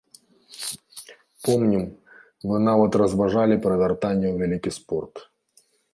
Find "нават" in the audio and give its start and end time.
2.69-2.91